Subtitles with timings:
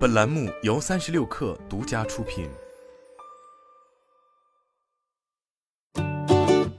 [0.00, 2.48] 本栏目由三十六氪独家出品。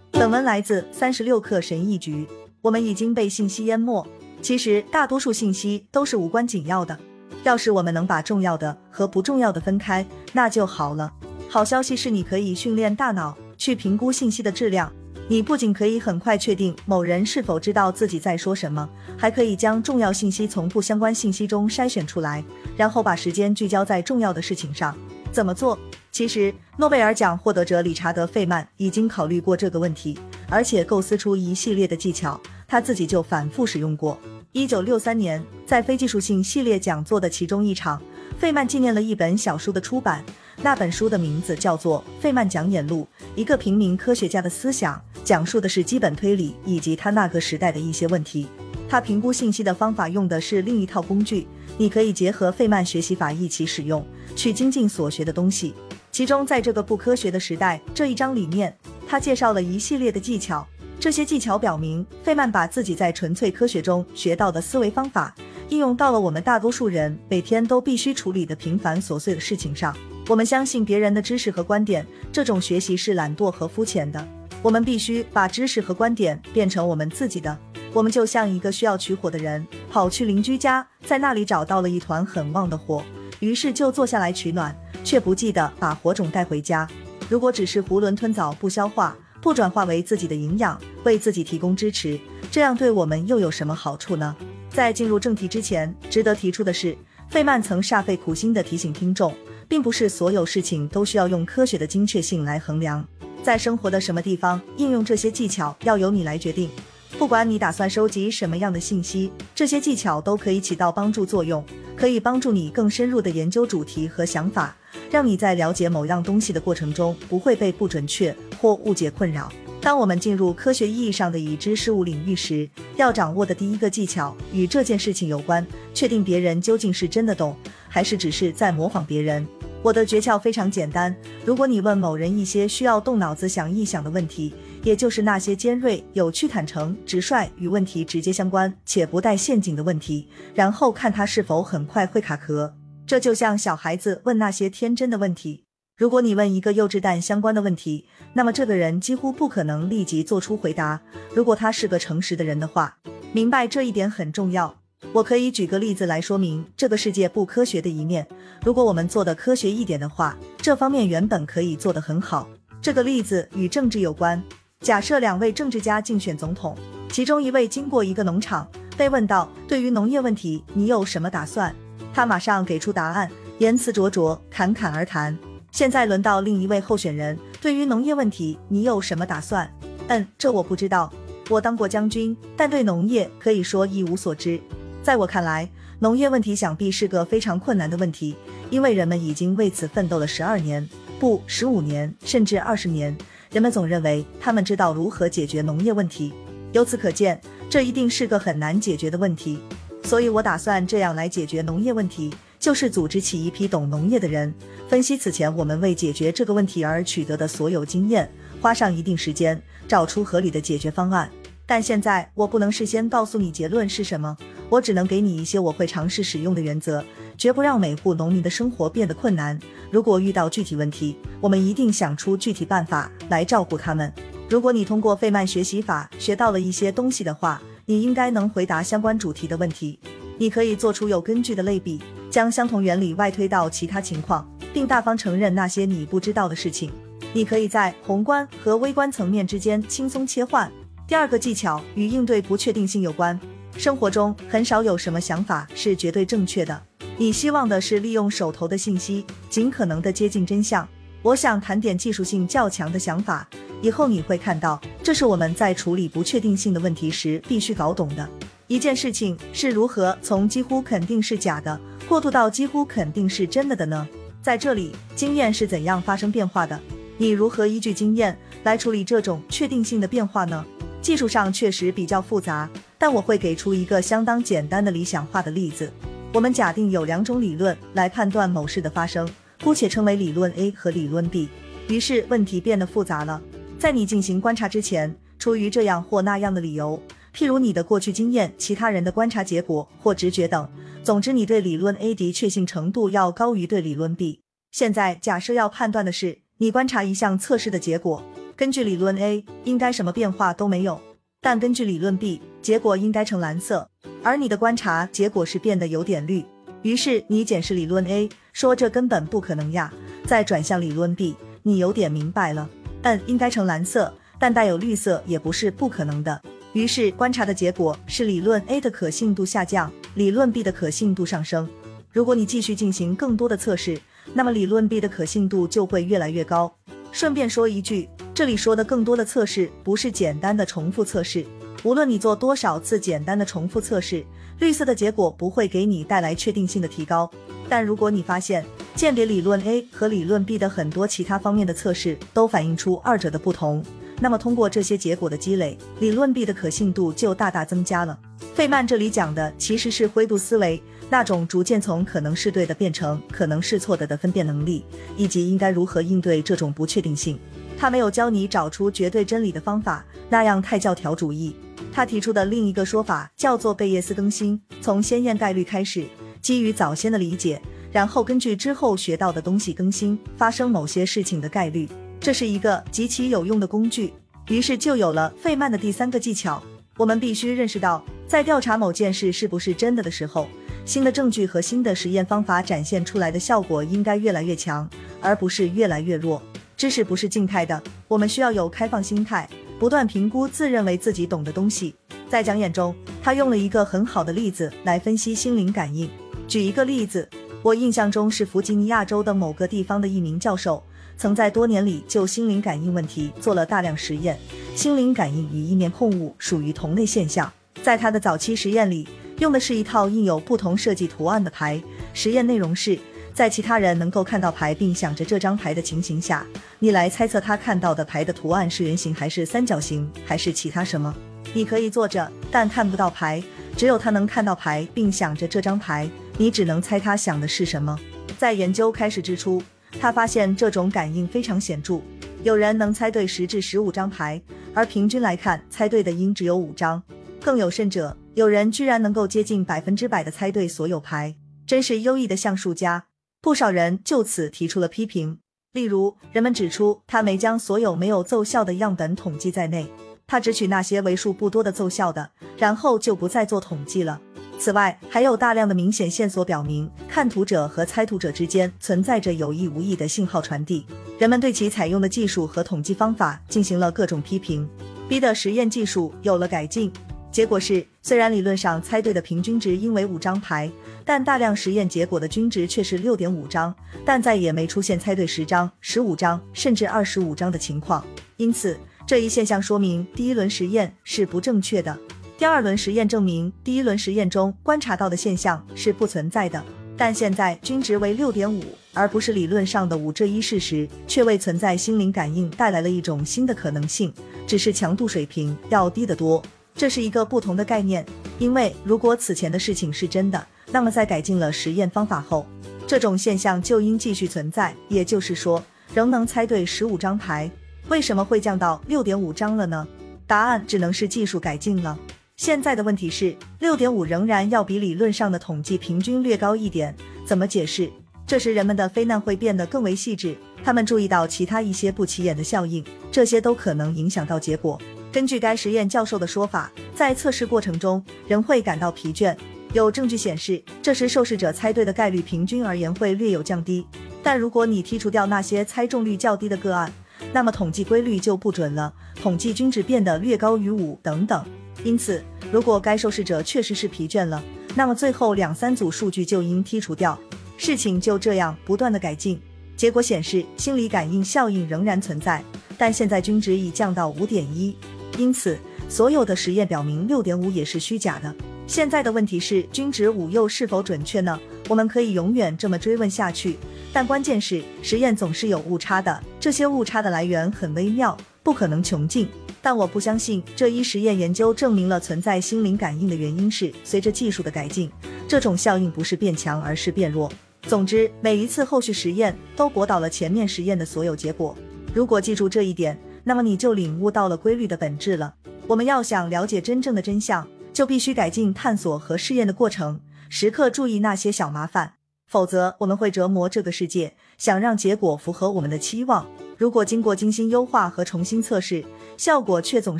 [0.10, 2.28] 本文来自三十六氪神译局。
[2.64, 4.04] 我们已经被信息淹没，
[4.42, 6.98] 其实大多数信息都是无关紧要的。
[7.44, 10.04] 要是我们能把重要的和不重要的分开，
[10.34, 11.14] 那就好了。
[11.48, 14.92] 好消息是，你可以训练大脑去评估信息的质量。
[15.32, 22.44] 你不仅可以很快确定某人是否知道自己在说什么，还可以将重要信息从不相关信息中筛选出来，
[22.76, 24.94] 然后把时间聚焦在重要的事情上。
[25.32, 25.80] 怎么做？
[26.12, 30.20] 其实，诺贝尔奖获得者理查德·费曼已经考虑过这个问题，
[30.50, 34.20] 而且构思出一系列的技巧，他自己就反复使用过。
[34.52, 38.02] 一九六三年，在非技术性系列讲座的其中一场，
[38.38, 40.26] 费曼纪念了一本小书的出版。
[40.64, 48.48] 那本书的名字叫做《费曼讲演录》，一个平民科学家的思想，讲述的是基本推理以及他那个时代的一些问题。
[48.88, 51.48] 他评估信息的方法用的是另一套工具，
[51.80, 54.06] 你可以结合费曼学习法一起使用，
[54.36, 55.74] 去精进所学的东西。
[56.12, 60.68] 其中，在这个不科学的时代这一章里面，他介绍了一系列的技巧。
[61.00, 65.34] 这些技巧表明，费曼把自己在纯粹科学中学到的思维方法，
[65.70, 69.96] 应用到了我们大多数人每天都必须处理的平凡琐碎的事情上。
[70.28, 74.26] 我们相信别人的知识和观点，这种学习是懒惰和肤浅的。
[74.62, 77.58] 我们必须把知识和观点变成我们自己的。
[77.92, 83.04] 我们就像一个需要取火的人，跑去邻居家，在那里找到了一团很旺的火，
[83.40, 86.88] 于是就坐下来取暖，却不记得把火种带回家。
[87.28, 92.18] 如果只是囫囵吞枣，不消化，不转化为自己的营养，为自己提供支持，
[92.50, 94.34] 这样对我们又有什么好处呢？
[94.70, 96.96] 在进入正题之前，值得提出的是，
[97.28, 99.34] 费曼曾煞费苦心地提醒听众。
[99.72, 103.08] 并不是所有事情都需要用科学的精确性来衡量，
[103.42, 106.70] 在生活的什么地方应用这些技巧要由你来决定。
[107.18, 111.64] 不管你打算收集什么样的信息，这些技巧都可以起到帮助作用，
[111.96, 114.76] 可以帮助你更深入的研究主题和想法，
[115.10, 119.50] 让你在了解某样东西的过程中不会被不准确或误解困扰。
[119.80, 127.56] 当我们进入科学意义上的已知事物领域时，要掌握的第一个技巧与这件事情有关，确定别人究竟是真的懂，
[127.88, 129.48] 还是只是在模仿别人。
[129.84, 134.54] 我的诀窍非常简单，如果你问某人一些需要动脑子想一想的问题，
[134.84, 142.76] 也就是那些尖锐、有趣、坦诚、直率与问题直接相关且不带陷阱的问题，然后看他是否很快会卡壳。
[143.08, 145.66] 这就像小孩子问那些天真的问题。
[145.98, 151.02] 如果你问一个幼稚但相关的问题，那么这个人几乎不可能立即做出回答。
[151.34, 152.98] 如果他是个诚实的人的话，
[153.34, 154.81] 明白这一点很重要。
[155.14, 158.26] 我可以举个例子来说明这个世界不科学的一面。
[158.64, 162.48] 如果我们做的科学一点的话，这方面原本可以做得很好。
[162.82, 164.42] 这个例子与政治有关。
[164.80, 166.76] 假设两位政治家竞选总统，
[167.10, 171.76] 其中一位经过一个农场，被问到对于农业问题你有什么打算，
[172.14, 173.30] 他马上给出答案，
[173.60, 175.38] 言辞灼灼，侃侃而谈。
[175.72, 179.72] 现在轮到另一位候选人，对于农业问题你有什么打算？
[180.08, 181.12] 嗯，这我不知道。
[181.50, 184.60] 我当过将军，但对农业可以说一无所知。
[185.04, 185.68] 在我看来，
[185.98, 188.36] 农业问题想必是个非常困难的问题，
[188.70, 190.88] 因为人们已经为此奋斗了十二年，
[191.20, 193.16] 不，十五年，甚至二十年。
[193.52, 196.32] 人们总认为他们知道如何解决农业问题，
[196.72, 199.60] 由此可见，这一定是个很难解决的问题。
[200.04, 204.54] 所以我打算这样来解决农业问题：就是组织起一批懂农业的人，
[204.88, 208.32] 分析此前我们为解决这个问题而取得的所有经验，
[208.62, 211.28] 花上一定时间，找出合理的解决方案。
[211.66, 214.38] 但现在我不能事先告诉你结论是什么。
[214.72, 217.04] 我只能给你一些我会尝试使用的原则，
[217.38, 219.60] 绝不让每户农民的生活变得困难。
[219.92, 224.10] 如果遇到具体问题，我们一定想出具体办法来照顾他们。
[224.48, 230.00] 如果你通过费曼学习法学到了一些东西的话，你应该能回答相关主题的问题。
[230.38, 236.90] 你可以做出有根据的类比，将相同原理外推到其他情况，并大方承认那些你不知道的事情。
[237.34, 240.72] 你可以在宏观和微观层面之间轻松切换。
[241.06, 243.38] 第二个技巧与应对不确定性有关。
[243.78, 246.82] 生活中很少有什么想法是绝对正确的。
[247.18, 250.88] 你希望的是利用手头的信息，尽可能的接近真相。
[251.22, 253.48] 我想谈点技术性较强的想法，
[253.82, 258.28] 以后你会看到，这是我们在处理不确定性的问题时必须搞懂的。
[258.68, 264.08] 一件事情是如何从几乎肯定是假的，过渡到几乎肯定是真的的呢？
[264.42, 266.80] 在这里，经验是怎样发生变化的？
[267.18, 270.66] 你如何依据经验来处理这种确定性的变化呢？
[271.02, 272.68] 技术上确实比较复杂，
[273.02, 275.92] 但我会给出一个相当简单的理想化的例子。
[276.36, 279.28] 我们假定有两种理论来判断某事的发生，
[279.64, 281.50] 姑且称为理论 A 和理论 B。
[281.88, 283.42] 于是问题变得复杂了。
[283.80, 287.02] 在你进行观察之前，出于这样或那样的理由，
[287.36, 290.70] 譬如你的过去经验、其他人的观察结果或直觉等，
[291.04, 294.42] 总之，你对理论 A 的确信程度要高于对理论 B。
[294.72, 298.24] 现在假设要判断的是，你观察一项测试的结果，
[298.56, 301.02] 根据理论 A 应该什么变化都没有，
[301.44, 303.90] 但根据理论 B 结果应该呈蓝色，
[304.22, 306.46] 而你的观察结果是变得有点绿。
[306.84, 309.92] 于是你检视理论 A，说这根本不可能呀。
[310.24, 312.70] 再转向理论 B，你有点明白了。
[313.02, 316.40] 嗯，应该呈蓝色，但带有绿色也不是不可能的。
[316.74, 321.68] 于是观察的结果是理论 A 的可信度下降，理论 B 的可信度上升。
[322.12, 324.00] 如果你继续进行更多的测试，
[324.36, 326.72] 那么理论 B 的可信度就会越来越高。
[327.12, 328.08] 顺便说一句，
[328.42, 331.46] 这里说的更多的测试不是简单的重复测试。
[331.84, 334.26] 无论你做多少次简单的重复测试，
[334.58, 337.30] 绿色的结果不会给你带来确定性的提高。
[337.70, 338.66] 但如果你发现
[338.96, 343.86] 鉴别理论 A 和理论 B 的很多其他方面的测试都反映出二者的不同，
[344.20, 348.18] 那么通过这些结果的积累，理论 B 的可信度就大大增加了。
[348.56, 354.84] 费曼这里讲的其实是灰度思维，那种逐渐从可能是对的变成可能是错的的分辨能力，
[355.16, 357.40] 以及应该如何应对这种不确定性。
[357.82, 361.56] 他没有教你找出绝对真理的方法，那样太教条主义。
[361.92, 366.06] 他提出的另一个说法叫做贝叶斯更新，从先验概率开始，
[366.44, 367.60] 基于早先的理解，
[367.92, 371.90] 然后根据之后学到的东西更新发生某些事情的概率。
[372.20, 374.14] 这是一个极其有用的工具。
[374.50, 376.62] 于是就有了费曼的第三个技巧：
[376.98, 380.48] 我们必须认识到，在调查某件事是不是真的的时候，
[380.86, 384.88] 新的证据和新的实验方法展现出来的效果应该越来越强，
[385.20, 386.40] 而不是越来越弱。
[386.82, 389.48] 知识不是静态的，我们需要有开放心态，
[389.78, 391.94] 不断评估自认为自己懂的东西。
[392.28, 396.10] 在讲演中，他用了一个很好的例子来分析心灵感应。
[396.48, 397.30] 举一个例子，
[397.62, 400.84] 我印象中是弗吉尼亚州的某个地方的一名教授，
[401.18, 404.36] 曾在多年里就心灵感应问题做了大量实验。
[404.76, 407.54] 心灵感应与意念控物属于同类现象。
[407.84, 409.08] 在他的早期实验里，
[409.38, 411.80] 用的是一套印有不同设计图案的牌。
[412.16, 412.98] 实验内容是。
[413.42, 416.46] 在其他人能够看到牌并想着这张牌的情形下，
[416.78, 421.12] 你来猜测他看到的牌的图案是圆形还是三角形还是其他什么？
[421.52, 423.42] 你可以坐着，但看不到牌，
[423.76, 426.08] 只有他能看到牌并想着这张牌，
[426.38, 427.98] 你只能猜他想的是什么。
[428.38, 429.60] 在研究开始之初，
[430.00, 432.00] 他发现这种感应非常显著，
[432.44, 434.40] 有人能猜对十至十五张牌，
[434.76, 437.02] 而平均来看，猜对的应只有五张。
[437.42, 441.36] 更有甚者，有人居然能够接近百分之百的猜对所有牌，
[441.66, 443.06] 真是优异的橡树家。
[443.44, 445.40] 不少人就此提出了批评，
[445.74, 449.92] 例如，人们指出他没将所有没有奏效的样本统计在内，
[450.28, 454.22] 他只取那些为数不多的奏效的，然后就不再做统计了。
[454.60, 460.86] 此外，还有大量的明显线索表明，看图者和猜图者之间存在着有意无意的信号传递。
[461.18, 464.70] 人们对其采用的技术和统计方法进行了各种批评。
[465.10, 466.94] B 的实验技术有了改进。
[467.32, 470.70] 结果是，虽然理论上猜对的平均值应为五张牌，
[471.06, 473.74] 但大量实验结果的均值却是六点五张，
[474.04, 478.06] 但再也没出现猜对十张、十五张甚至二十五张的情况。
[478.36, 481.98] 因此，这一现象说明第一轮实验是不正确的。
[482.38, 486.62] 第二轮实验证明第一轮实验中观察到的现象是不存在的。
[486.98, 488.62] 但现在均值为六点五，
[488.94, 494.14] 而不是理论上的五，这一事实却为存在心灵感应带来了一种新的可能性，
[494.46, 496.44] 只是强度水平要低得多。
[496.74, 498.06] 这是一个不同的概念，
[498.40, 502.46] 因为如果此前的事情是真的，那么在改进了实验方法后，
[502.88, 504.76] 这种现象就应继续存在。
[504.88, 507.50] 也就是说，仍能猜对十五张牌，
[507.88, 509.88] 为什么会降到六点五张了呢？
[510.26, 511.98] 答案只能是技术改进了。
[512.38, 517.92] 现在的问题是，六点五仍然要比理论上的统计平均略高一点，怎么解释？
[518.26, 524.80] 这时人们的非难会变得更为细致，他们注意到其他一些不起眼的效应，这些都可能影响到结果。
[525.12, 529.36] 根据该实验教授的说法，在测试过程中，人会感到疲倦。
[529.74, 533.86] 有证据显示，这时受试者猜对的概率平均而言会略有降低。
[534.24, 536.90] 但如果你剔除掉那些猜中率较低的个案，
[537.34, 541.44] 那么统计规律就不准了，统计均值变得略高于五等等。
[541.84, 544.42] 因此，如果该受试者确实是疲倦了，
[544.76, 547.20] 那么最后两三组数据就应剔除掉。
[547.58, 549.42] 事情就这样不断的改进，
[549.76, 552.42] 结果显示心理感应效应仍然存在，
[552.78, 554.76] 但现在均值已降到五点一。
[555.18, 555.58] 因此，
[555.90, 558.34] 所有的实验表明六点五也是虚假的。
[558.68, 561.38] 现在的问题是均值五又是否准确呢？
[561.68, 563.58] 我们可以永远这么追问下去，
[563.92, 569.28] 但关键是实验总是有误差的，这些误差的来源很微妙，不可能穷尽。
[569.62, 574.90] 但我不相信这一实验研究证明了存在心灵感应的原因是随着技术的改进，
[575.28, 577.32] 这种效应不是变强而是变弱。
[577.64, 581.56] 总之，每一次后续实验都驳倒了前面实验的所有结果。
[581.94, 582.98] 如果记住这一点。
[583.24, 585.36] 那么你就领悟到了规律的本质了。
[585.68, 590.00] 我们要想了解真正的真相，就必须改进探索和试验的过程。
[590.30, 591.94] 时刻注意那些小麻烦，
[592.28, 594.14] 否则我们会折磨这个世界。
[594.38, 596.26] 想让结果符合我们的期望，
[596.58, 598.84] 如果经过精心优化和重新测试，
[599.16, 600.00] 效果却总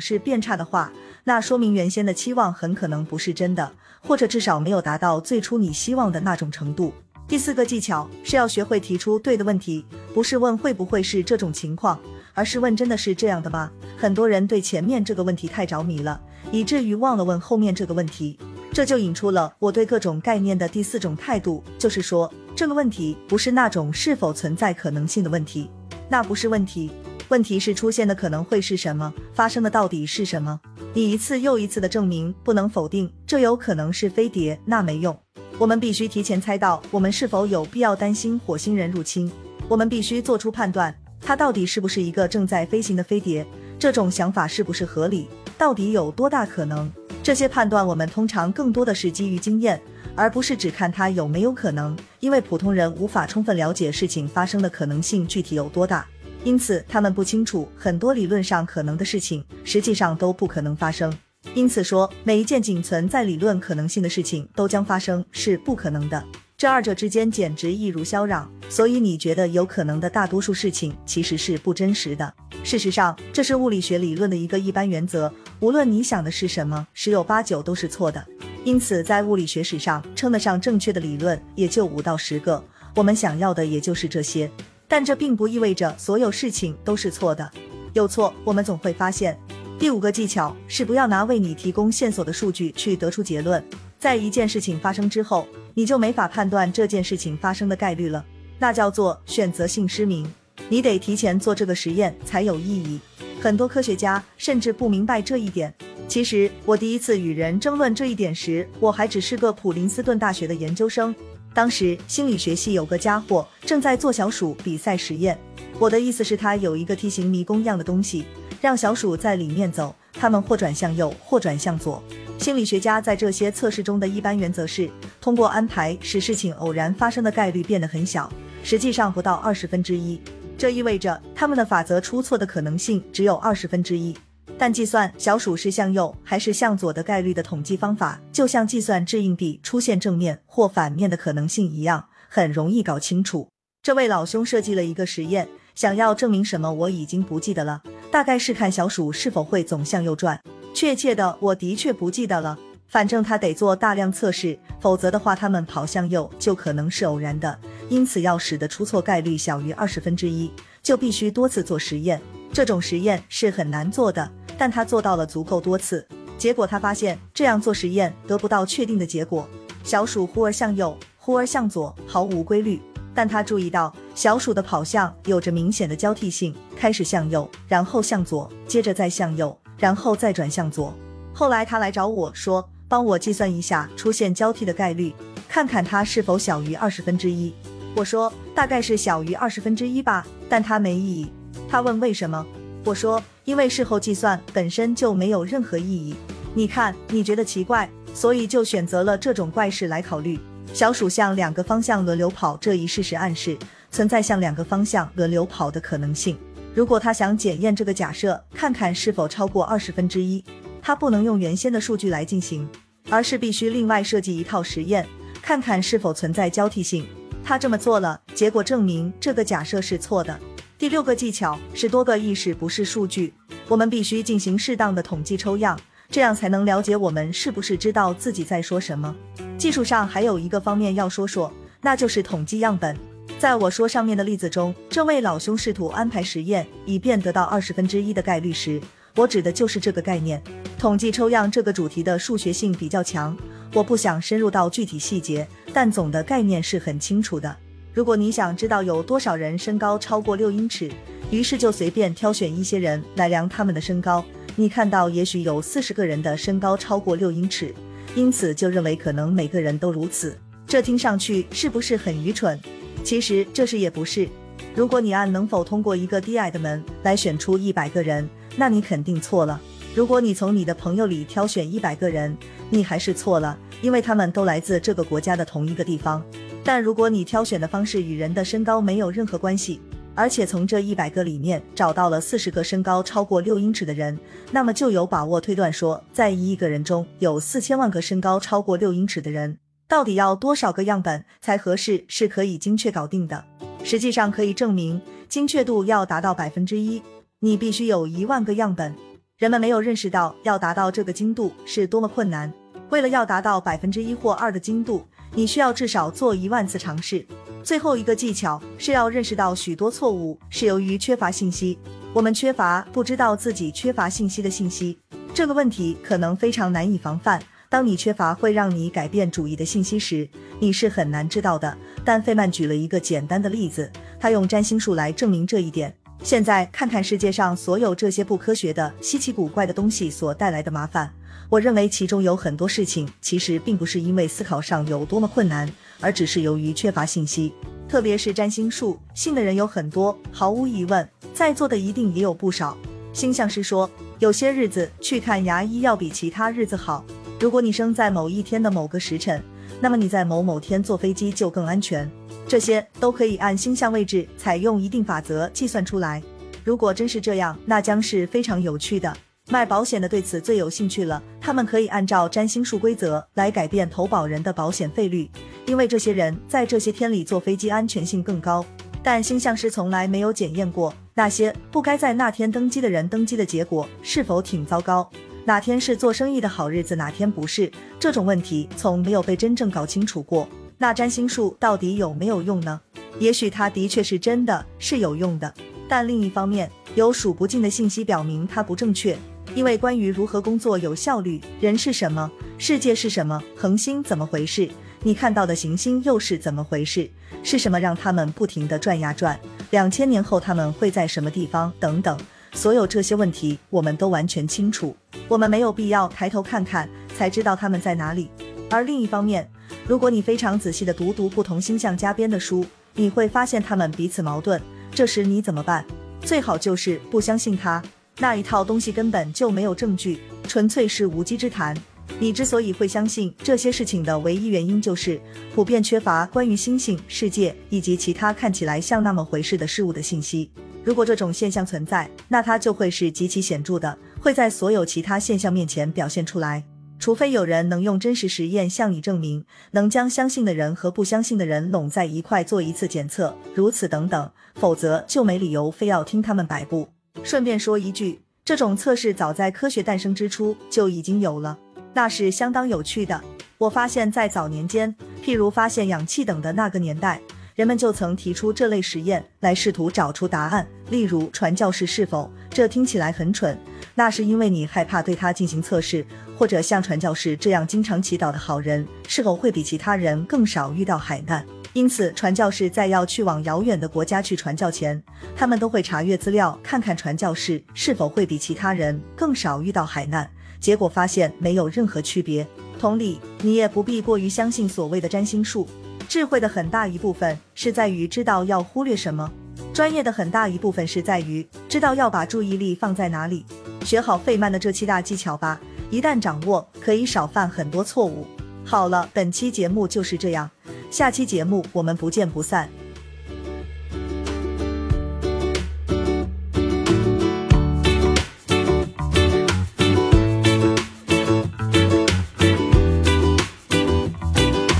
[0.00, 6.92] 是变差的话，那说明原先的期望很可能不是真的，或者至少没有达到最初你希望的那种程度。
[7.28, 12.00] 第四个技巧是要学会提出对的问题，不是问会不会是这种情况，
[12.34, 13.70] 而是问真的是这样的吗？
[13.96, 16.20] 很多人对前面这个问题太着迷了，
[16.50, 18.38] 以至于忘了问后面这个问题。
[18.72, 25.70] 这就引出了我对各种概念的第四种态度，就是说这个问题不是那种是否存在可能性的问题，
[26.08, 26.90] 那不是问题，
[27.28, 30.58] 问题是出现的可能会是什么，发生的到底是什么。
[30.94, 35.14] 你一次又一次的证明不能否定这有可能是飞碟，那没用。
[35.58, 39.30] 我们必须提前猜到我们是否有必要担心火星人入侵，
[39.68, 43.46] 我们必须做出判断，它到底是不是一个正在飞行的飞碟，
[43.78, 46.90] 这种想法是不是合理，到底有多大可能。
[47.22, 49.80] 这些判断我们通常更多的是基于经验，
[50.16, 56.04] 而不是只看它有没有可能，因为普通人无法充分了解事情发生的可能性具体有多大，
[56.42, 61.16] 因此他们不清楚很多理论上可能的事情实际上都不可能发生。
[61.54, 66.24] 因此说，每一件仅存在理论可能性的事情都将发生是不可能的，
[66.62, 68.46] 这二者之间简直易如霄壤。
[68.68, 72.32] 所以你觉得有可能的大多数事情其实是不真实的。
[72.62, 75.34] 事实上，这是物理学理论的一个一般原则。
[75.58, 78.24] 无论你想的是什么，十有八九都是错的。
[78.62, 82.64] 因此，在物理学史上称得上正确的理论也就五到十个，
[82.94, 84.48] 我们想要的也就是这些。
[84.86, 87.50] 但这并不意味着所有事情都是错的。
[87.92, 89.36] 有错，我们总会发现。
[89.80, 93.60] 第五个技巧是不要拿为你提供线索的数据去得出结论。
[93.98, 98.24] 在一件事情发生之后，你就没法判断这件事情发生的概率了，
[98.58, 100.30] 那叫做选择性失明。
[100.68, 103.00] 你得提前做这个实验才有意义。
[103.40, 105.74] 很多科学家甚至不明白这一点。
[106.06, 111.14] 其实我第一次与人争论这一点时，我还只是个普林斯顿大学的研究生。
[111.54, 115.38] 当时心理学系有个家伙正在做小鼠比赛实验。
[115.78, 118.24] 我的意思是，他有一个梯形迷宫样的东西，
[118.60, 122.02] 让小鼠在里面走，它们或转向右，或转向左。
[122.38, 124.90] 心理学家在这些测试中的一般原则是，
[125.20, 128.30] 通过安排使事情偶然发生的概率变得很小，
[128.64, 130.20] 实际上不到二十分之一。
[130.58, 134.16] 这意味着他们的法则出错的可能性只有二十分之一，
[134.58, 143.48] 但计算小鼠是向右还是向左的概率的统计方法，就像计算掷硬币出现正面或反面的可能性一样，很容易搞清楚。
[143.82, 150.38] 这位老兄设计了一个实验，想要证明什么我已经不记得了，大概是看小鼠是否会总向右转。
[150.74, 152.58] 确切的，我的确不记得了。
[152.86, 157.58] 反正他得做大量测试，否则的话，他们跑向右就可能是偶然的。
[157.88, 160.52] 因此，要使得出错概率小于二十分之一，
[160.82, 162.20] 就必须多次做实验。
[162.52, 166.06] 这种实验是很难做的，但他做到了足够多次。
[166.36, 169.48] 结果他发现，这样做实验得不到确定的结果。
[169.82, 172.78] 小鼠忽而向右，忽而向左，毫无规律。
[173.14, 180.94] 但他注意到，小鼠的跑向有着明显的交替性，开始向右，然后向左，接着再向右，然后再转向左。
[181.32, 182.68] 后来他来找我说。
[182.88, 185.14] 帮我计算一下出现交替的概率，
[185.48, 187.50] 看看它是否小于二十分之一。
[187.96, 191.32] 我说大概是小于二十分之一吧，但它没意义。
[191.66, 192.46] 他问为什么？
[192.84, 196.14] 我说因为事后计算本身就没有任何意义。
[196.52, 200.38] 你看，你觉得奇怪，所以就选择了这种怪事来考虑。
[200.72, 203.56] 小鼠向两个方向轮流跑这一事实暗示
[203.90, 206.36] 存在向两个方向轮流跑的可能性。
[206.74, 210.42] 如果他想检验这个假设，看看是否超过二十分之一，
[210.80, 212.68] 他不能用原先的数据来进行。
[213.10, 215.06] 而是必须另外设计一套实验，
[215.42, 217.04] 看看是否存在交替性。
[217.44, 220.38] 他这么做了，结果证明这个假设是错的。
[220.78, 223.34] 第六个技巧是多个意识不是数据，
[223.68, 225.78] 我们必须进行适当的统计抽样，
[226.08, 229.14] 这样才能了解我们是不是知道自己在说什么。
[229.58, 232.96] 技术上还有一个方面要说说，那就是统计样本。
[233.38, 238.80] 在我说上面的例子中，这位老兄试图安排实验，以便得到二十分之一的概率时，
[239.16, 240.42] 我指的就是这个概念。
[240.78, 243.36] 统计抽样这个主题的数学性比较强，
[243.72, 247.56] 我不想深入到具体细节，但总的概念是很清楚的。
[247.94, 250.90] 如果你想知道有多少人身高超过六英尺，
[251.30, 254.24] 于是就随便挑选一些人来量他们的身高，
[254.56, 257.74] 你看到也许有四十个人的身高超过六英尺，
[258.14, 260.36] 因此就认为可能每个人都如此。
[260.66, 262.58] 这听上去是不是很愚蠢？
[263.04, 264.28] 其实这是也不是。
[264.74, 269.60] 如果你按能否通过一个低矮的门来选出一百个人，那你肯定错了。
[269.94, 272.34] 如果你从你的朋友里挑选一百个人，
[272.70, 276.24] 你还是错了，因为他们都来自这个国家的同一个地方。
[276.64, 279.80] 但如果你挑选的方式与人的身高没有任何关系，
[280.14, 284.18] 而且从这一百个里面找到了四十个身高超过六英尺的人，
[284.50, 289.58] 那么就有把握推断说，在一亿个人中有四千万个身高超过六英尺的人。
[289.88, 293.44] 到底要多少个样本才合适是可以精确搞定的。
[293.84, 297.02] 实际上可以证明，精确度要达到百分之一，
[297.40, 298.94] 你必须有一万个样本。
[299.36, 302.52] 人们没有认识到要达到这个精度是多么困难。
[302.90, 307.26] 为了要达到百分之一或二的精度，你需要至少做一万次尝试。
[307.62, 311.78] 最后一个技巧是要认识到许多错误是由于缺乏信息。
[312.12, 314.98] 我们缺乏不知道自己缺乏信息的信息，
[315.32, 317.40] 这个问题可能非常难以防范。
[317.68, 320.28] 当你缺乏会让你改变主意的信息时，
[320.60, 321.74] 你是很难知道的。
[322.04, 323.90] 但费曼举了一个简单的例子，
[324.20, 325.94] 他用占星术来证明这一点。
[326.22, 331.10] 现在看看世界上所有这些不科学的、稀奇古怪的东西所带来的麻烦。
[331.48, 335.70] 我认为其中有很多事情其实并不是因为思考上有多么困难，
[336.02, 337.54] 而只是由于缺乏信息。
[337.88, 342.76] 特别是占星术，信的人有很多，毫无疑问，在座的一定也有不少。
[343.12, 347.04] 星象师说，有些日子去看牙医要比其他日子好。
[347.38, 349.42] 如果你生在某一天的某个时辰，
[349.80, 352.10] 那么你在某某天坐飞机就更安全。
[352.48, 356.22] 这些都可以按星象位置采用一定法则计算出来。
[356.64, 359.14] 如果真是这样，那将是非常有趣的。
[359.48, 365.28] 卖保险的对此最有兴趣了，他们可以按照占星术规则来改变投保人的保险费率，
[365.66, 368.64] 因为这些人在这些天里坐飞机安全性更高。
[369.02, 375.10] 但星象师从来没有检验过那些不该在那天登机的人登机的结果是否挺糟糕。
[375.44, 377.68] 哪天是做生意的好日子，哪天不是？
[377.98, 380.48] 这种问题从没有被真正搞清楚过。
[380.78, 382.80] 那占星术到底有没有用呢？
[383.18, 385.52] 也许它的确是真的是有用的，
[385.88, 389.18] 但另一方面，有数不尽的信息表明它不正确。
[389.54, 394.68] 因为关于如何工作有效率，人是什么，世界是什么，恒星怎么回事，
[395.02, 397.10] 你看到的行星又是怎么回事，
[397.42, 399.38] 是什么让他们不停地转呀转？
[399.70, 401.70] 两千年后他们会在什么地方？
[401.78, 402.18] 等等，
[402.52, 404.96] 所有这些问题我们都完全清楚，
[405.28, 408.30] 我们没有必要抬头看看才知道他们在哪里。
[408.70, 409.46] 而另一方面，
[409.86, 414.60] 如果你非常仔细地读读不同星象家编的书，你会发现他们彼此矛盾。
[414.90, 415.84] 这时你怎么办？
[416.22, 417.82] 最好就是不相信他。
[418.22, 421.76] 那一套东西根本就没有证据，纯粹是无稽之谈。
[422.20, 425.20] 你之所以会相信这些事情的唯一原因，就是
[425.52, 430.48] 普遍缺乏关于星星、世界以及其他看起来像那么回事的事物的信息。
[430.84, 436.62] 如果这种现象存在，那它就会是极其显著的，会在所有其他现象面前表现出来。
[437.00, 446.86] 除非有人能用真实实验向你证明，能将相信的人和不相信的人拢在一块做一次检测，如此等等，否则就没理由非要听他们摆布。
[447.22, 451.58] 顺便说一句，这种测试早在科学诞生之初就已经有了，
[451.94, 453.20] 那是相当有趣的。
[453.58, 454.94] 我发现，在早年间，
[455.24, 457.20] 譬如发现氧气等的那个年代，
[457.54, 460.66] 人们就曾提出这类实验来试图找出答案。
[460.90, 462.28] 例如，传教士是否？
[462.50, 463.56] 这听起来很蠢，
[463.94, 466.04] 那是因为你害怕对他进行测试。
[466.36, 471.46] 或者像传教士这样经常祈祷的好人，是否会比其他人更少遇到海难？
[471.74, 475.02] 因此，传教士在要去往遥远的国家去传教前，
[475.34, 480.28] 他们都会查阅资料，看看传教士是否会比其他人更少遇到海难。
[480.60, 482.46] 结果发现没有任何区别。
[482.78, 485.66] 同理，你也不必过于相信所谓的占星术。
[486.08, 489.30] 智慧的很大一部分是在于知道要忽略什么，
[489.72, 493.46] 专业的很大一部分是在于知道要把注意力放在哪里。
[493.82, 495.58] 学好费曼的这七大技巧吧，
[495.90, 498.26] 一旦掌握，可以少犯很多错误。
[498.64, 500.48] 好了，本期节目就是这样。
[500.92, 502.81] 下期节目我们不见不散。